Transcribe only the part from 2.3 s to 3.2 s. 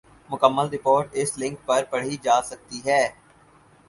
سکتی ہے۔